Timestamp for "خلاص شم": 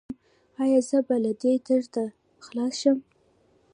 2.45-2.97